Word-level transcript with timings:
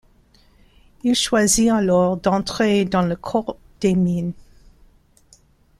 Il 1.03 1.13
choisit 1.13 1.69
alors 1.69 2.17
d'entrer 2.17 2.85
dans 2.85 3.03
le 3.03 3.15
Corps 3.15 3.55
des 3.81 3.93
mines. 3.93 4.33